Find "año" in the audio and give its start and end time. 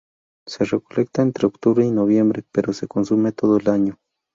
3.69-3.99